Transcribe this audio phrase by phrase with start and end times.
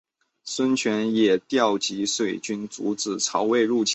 [0.43, 3.89] 孙权也调集水军阻止曹魏入侵。